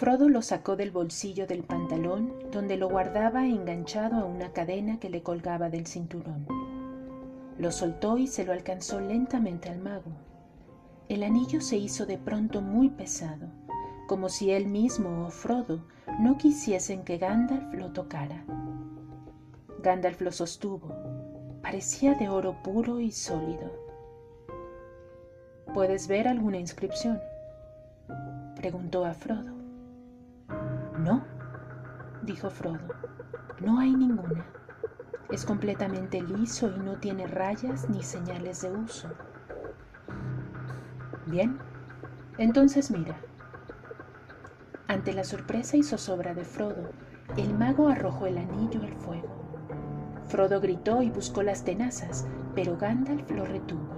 [0.00, 5.10] Frodo lo sacó del bolsillo del pantalón, donde lo guardaba enganchado a una cadena que
[5.10, 6.46] le colgaba del cinturón.
[7.58, 10.10] Lo soltó y se lo alcanzó lentamente al mago.
[11.10, 13.48] El anillo se hizo de pronto muy pesado,
[14.08, 15.84] como si él mismo o Frodo
[16.18, 18.42] no quisiesen que Gandalf lo tocara.
[19.82, 20.94] Gandalf lo sostuvo.
[21.60, 23.70] Parecía de oro puro y sólido.
[25.74, 27.20] ¿Puedes ver alguna inscripción?
[28.56, 29.59] preguntó a Frodo.
[31.00, 31.22] No,
[32.20, 32.78] dijo Frodo,
[33.60, 34.44] no hay ninguna.
[35.30, 39.08] Es completamente liso y no tiene rayas ni señales de uso.
[41.26, 41.58] Bien,
[42.36, 43.16] entonces mira.
[44.88, 46.90] Ante la sorpresa y zozobra de Frodo,
[47.38, 49.28] el mago arrojó el anillo al fuego.
[50.26, 53.88] Frodo gritó y buscó las tenazas, pero Gandalf lo retuvo.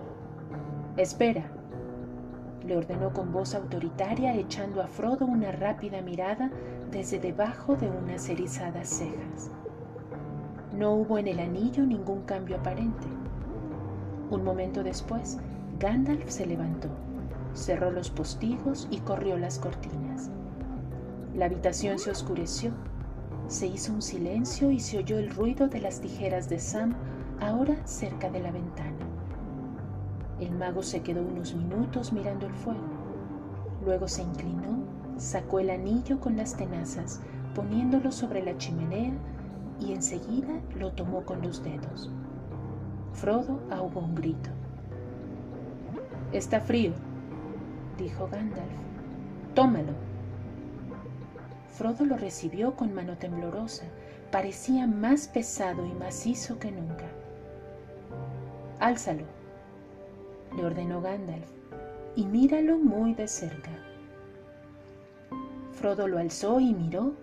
[0.96, 1.50] Espera,
[2.64, 6.50] le ordenó con voz autoritaria, echando a Frodo una rápida mirada
[6.92, 9.50] desde debajo de unas erizadas cejas.
[10.76, 13.06] No hubo en el anillo ningún cambio aparente.
[14.30, 15.38] Un momento después,
[15.78, 16.88] Gandalf se levantó,
[17.54, 20.30] cerró los postigos y corrió las cortinas.
[21.34, 22.72] La habitación se oscureció,
[23.48, 26.94] se hizo un silencio y se oyó el ruido de las tijeras de Sam
[27.40, 28.92] ahora cerca de la ventana.
[30.40, 32.80] El mago se quedó unos minutos mirando el fuego.
[33.84, 34.84] Luego se inclinó,
[35.22, 37.20] sacó el anillo con las tenazas,
[37.54, 39.12] poniéndolo sobre la chimenea
[39.78, 42.10] y enseguida lo tomó con los dedos.
[43.12, 44.50] Frodo ahogó un grito.
[46.32, 46.92] Está frío,
[47.98, 48.72] dijo Gandalf.
[49.54, 49.92] Tómalo.
[51.68, 53.84] Frodo lo recibió con mano temblorosa.
[54.32, 57.04] Parecía más pesado y macizo que nunca.
[58.80, 59.24] Álzalo,
[60.56, 61.48] le ordenó Gandalf,
[62.16, 63.70] y míralo muy de cerca.
[65.72, 67.14] Frodo lo alzó y miró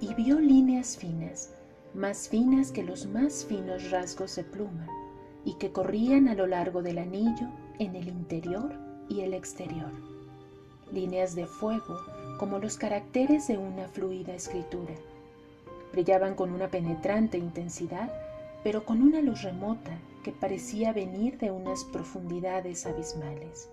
[0.00, 1.52] y vio líneas finas,
[1.94, 4.86] más finas que los más finos rasgos de pluma,
[5.44, 8.72] y que corrían a lo largo del anillo en el interior
[9.08, 9.90] y el exterior.
[10.92, 11.96] Líneas de fuego
[12.38, 14.94] como los caracteres de una fluida escritura.
[15.92, 18.12] Brillaban con una penetrante intensidad,
[18.62, 23.68] pero con una luz remota que parecía venir de unas profundidades abismales.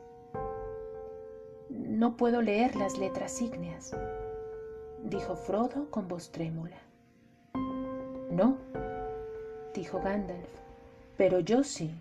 [1.69, 3.93] No puedo leer las letras ígneas,
[5.09, 6.77] dijo Frodo con voz trémula.
[8.31, 8.57] No,
[9.73, 10.49] dijo Gandalf,
[11.17, 11.91] pero yo sí.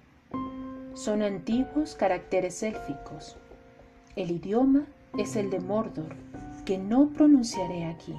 [0.94, 3.36] Son antiguos caracteres élficos.
[4.16, 4.86] El idioma
[5.18, 6.14] es el de Mordor,
[6.64, 8.14] que no pronunciaré aquí.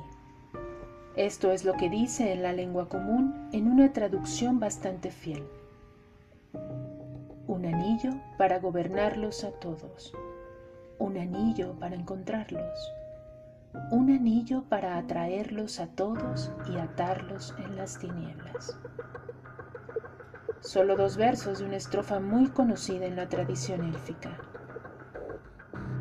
[1.15, 5.43] Esto es lo que dice en la lengua común en una traducción bastante fiel
[7.47, 10.13] un anillo para gobernarlos a todos,
[10.97, 12.91] un anillo para encontrarlos,
[13.91, 18.77] un anillo para atraerlos a todos y atarlos en las tinieblas.
[20.61, 24.37] Solo dos versos de una estrofa muy conocida en la tradición élfica.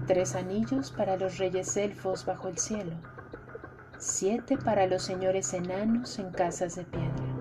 [0.06, 2.96] Tres anillos para los reyes elfos bajo el cielo,
[3.98, 7.34] siete para los señores enanos en casas de piedra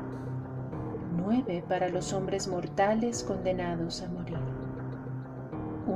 [1.68, 4.53] para los hombres mortales condenados a morir.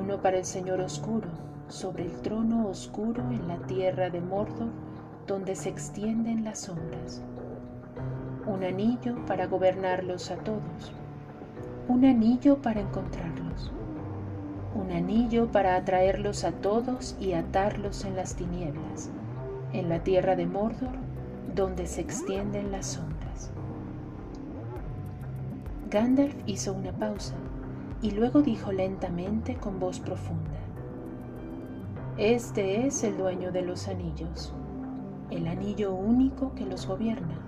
[0.07, 1.28] Uno para el Señor oscuro,
[1.68, 4.69] sobre el trono oscuro en la tierra de Mordor,
[5.28, 7.22] donde se extienden las sombras.
[8.45, 10.94] Un anillo para gobernarlos a todos.
[11.90, 13.69] Un anillo para encontrarlos.
[14.75, 19.09] Un anillo para atraerlos a todos y atarlos en las tinieblas,
[19.74, 20.95] en la tierra de Mordor,
[21.53, 23.51] donde se extienden las sombras.
[25.89, 27.35] Gandalf hizo una pausa
[28.02, 30.59] y luego dijo lentamente con voz profunda,
[32.18, 34.53] Este es el dueño de los anillos,
[35.31, 37.40] el anillo único que los gobierna.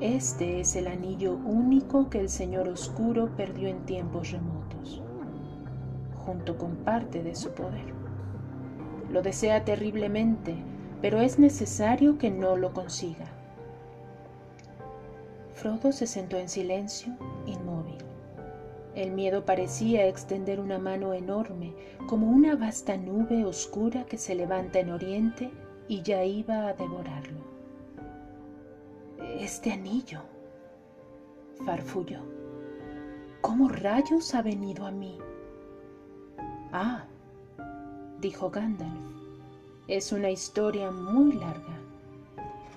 [0.00, 5.02] Este es el anillo único que el Señor Oscuro perdió en tiempos remotos,
[6.24, 7.92] junto con parte de su poder.
[9.10, 10.56] Lo desea terriblemente,
[11.02, 13.26] pero es necesario que no lo consiga
[15.60, 17.12] Frodo se sentó en silencio,
[17.44, 18.09] inmóvil.
[18.94, 21.74] El miedo parecía extender una mano enorme,
[22.08, 25.50] como una vasta nube oscura que se levanta en oriente
[25.86, 27.38] y ya iba a devorarlo.
[29.38, 30.22] Este anillo,
[31.64, 32.20] farfulló.
[33.40, 35.18] ¿Cómo rayos ha venido a mí?
[36.72, 37.04] Ah,
[38.20, 38.90] dijo Gandalf,
[39.88, 41.78] es una historia muy larga.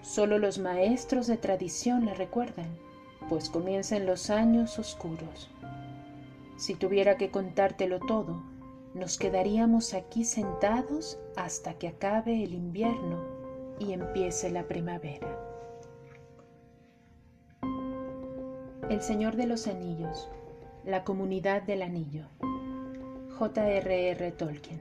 [0.03, 2.67] Solo los maestros de tradición la recuerdan,
[3.29, 5.52] pues comienzan los años oscuros.
[6.63, 8.41] Si tuviera que contártelo todo,
[8.93, 13.21] nos quedaríamos aquí sentados hasta que acabe el invierno
[13.79, 15.27] y empiece la primavera.
[18.89, 20.29] El Señor de los Anillos,
[20.85, 22.27] la comunidad del anillo.
[23.37, 24.31] J.R.R.
[24.31, 24.79] Tolkien.